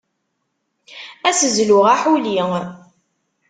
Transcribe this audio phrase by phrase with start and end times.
[1.27, 2.39] Ad as-zluɣ aḥuli.